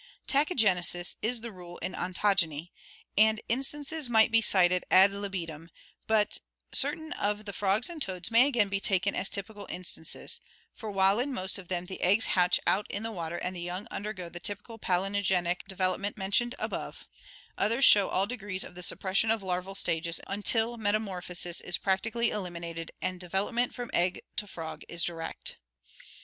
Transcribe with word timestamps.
Tachygenesis 0.27 1.15
is 1.21 1.41
the 1.41 1.51
rule 1.51 1.77
in 1.77 1.93
on 1.93 2.11
togeny, 2.15 2.71
and 3.15 3.39
instances 3.47 4.09
might 4.09 4.31
be 4.31 4.41
cited 4.41 4.83
ad 4.89 5.11
libitum, 5.11 5.69
but 6.07 6.39
certain 6.71 7.13
of 7.13 7.45
the 7.45 7.53
frogs 7.53 7.87
and 7.87 8.01
toads 8.01 8.31
may 8.31 8.47
again 8.47 8.67
be 8.67 8.79
taken 8.79 9.13
as 9.13 9.29
typical 9.29 9.67
instances, 9.69 10.39
for 10.73 10.89
while 10.89 11.19
in 11.19 11.31
most 11.31 11.59
of 11.59 11.67
them 11.67 11.85
the 11.85 12.01
eggs 12.01 12.25
hatch 12.25 12.59
out 12.65 12.89
in 12.89 13.03
water 13.13 13.37
and 13.37 13.55
the 13.55 13.61
young 13.61 13.85
undergo 13.91 14.27
the 14.27 14.39
typical 14.39 14.79
palingenetic 14.79 15.67
development 15.67 16.17
mentioned 16.17 16.55
above, 16.57 17.05
others 17.55 17.85
show 17.85 18.09
all 18.09 18.25
degrees 18.25 18.63
of 18.63 18.73
the 18.73 18.81
suppression 18.81 19.29
of 19.29 19.43
larval 19.43 19.75
stages 19.75 20.19
until 20.25 20.77
metamorphosis 20.77 21.61
is 21.61 21.77
prac 21.77 22.01
tically 22.01 22.31
eliminated 22.31 22.91
and 23.03 23.19
development 23.19 23.71
from 23.71 23.91
egg 23.93 24.23
to 24.35 24.47
frog 24.47 24.81
is 24.89 25.03
direct. 25.03 25.57